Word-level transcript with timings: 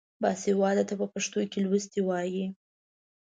باسواده 0.21 0.83
ته 0.89 0.93
په 0.99 1.05
پښتو 1.13 1.39
کې 1.51 1.59
لوستی 1.65 2.01
وايي. 2.05 2.45